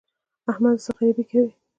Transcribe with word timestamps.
احمده! 0.51 0.79
څه 0.85 0.91
غريبي 0.97 1.23
کوې؟ 1.31 1.49